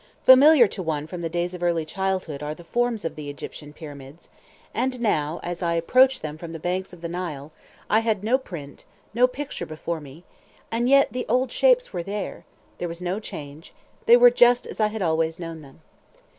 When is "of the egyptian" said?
3.05-3.71